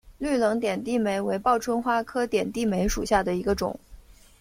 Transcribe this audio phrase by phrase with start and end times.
[0.17, 3.79] 绿棱点地梅为报春花科点地梅属下的一个种。